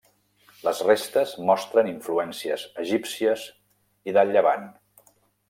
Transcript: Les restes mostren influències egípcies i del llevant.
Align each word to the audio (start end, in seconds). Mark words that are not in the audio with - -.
Les 0.67 0.79
restes 0.87 1.33
mostren 1.49 1.89
influències 1.91 2.65
egípcies 2.85 3.45
i 4.13 4.17
del 4.19 4.35
llevant. 4.39 4.67